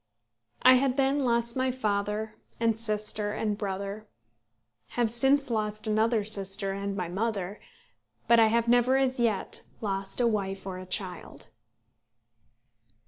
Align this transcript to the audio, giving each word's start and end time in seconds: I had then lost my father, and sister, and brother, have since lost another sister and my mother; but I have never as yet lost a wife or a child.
I 0.63 0.73
had 0.81 0.97
then 0.97 1.19
lost 1.23 1.55
my 1.55 1.69
father, 1.69 2.33
and 2.59 2.75
sister, 2.75 3.33
and 3.33 3.55
brother, 3.55 4.07
have 4.97 5.11
since 5.11 5.51
lost 5.51 5.85
another 5.85 6.23
sister 6.23 6.71
and 6.71 6.95
my 6.97 7.07
mother; 7.07 7.59
but 8.27 8.39
I 8.39 8.47
have 8.47 8.67
never 8.67 8.97
as 8.97 9.19
yet 9.19 9.61
lost 9.79 10.19
a 10.19 10.25
wife 10.25 10.65
or 10.65 10.79
a 10.79 10.87
child. 10.87 11.49